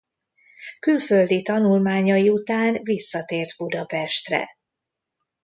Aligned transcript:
Külföldi 0.79 1.41
tanulmányai 1.41 2.29
után 2.29 2.79
visszatért 2.83 3.57
Budapestre. 3.57 4.49